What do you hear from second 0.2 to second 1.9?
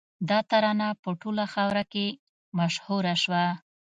دا ترانه په ټوله خاوره